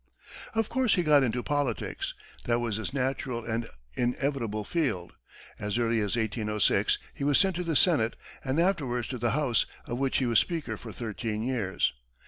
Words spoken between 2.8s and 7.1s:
natural and inevitable field. As early as 1806